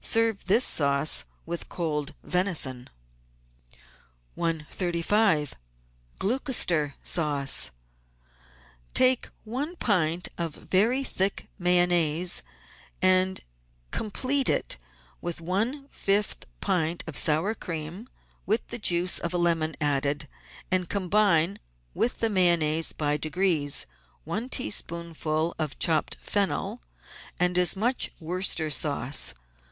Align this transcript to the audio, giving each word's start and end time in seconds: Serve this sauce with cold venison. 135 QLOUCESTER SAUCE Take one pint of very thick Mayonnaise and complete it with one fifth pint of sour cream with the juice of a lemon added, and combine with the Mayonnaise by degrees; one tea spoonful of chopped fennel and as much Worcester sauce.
Serve 0.00 0.44
this 0.46 0.64
sauce 0.64 1.24
with 1.44 1.68
cold 1.68 2.14
venison. 2.24 2.88
135 4.36 5.54
QLOUCESTER 6.18 6.94
SAUCE 7.02 7.70
Take 8.94 9.28
one 9.44 9.76
pint 9.76 10.28
of 10.38 10.54
very 10.54 11.04
thick 11.04 11.48
Mayonnaise 11.58 12.42
and 13.02 13.40
complete 13.92 14.48
it 14.48 14.76
with 15.20 15.40
one 15.40 15.88
fifth 15.90 16.46
pint 16.60 17.04
of 17.06 17.16
sour 17.16 17.54
cream 17.54 18.08
with 18.46 18.66
the 18.68 18.78
juice 18.78 19.18
of 19.20 19.32
a 19.34 19.38
lemon 19.38 19.74
added, 19.80 20.28
and 20.72 20.88
combine 20.88 21.58
with 21.94 22.18
the 22.18 22.30
Mayonnaise 22.30 22.92
by 22.92 23.16
degrees; 23.16 23.86
one 24.24 24.48
tea 24.48 24.70
spoonful 24.70 25.54
of 25.58 25.78
chopped 25.78 26.16
fennel 26.20 26.82
and 27.38 27.56
as 27.58 27.76
much 27.76 28.10
Worcester 28.20 28.70
sauce. 28.70 29.34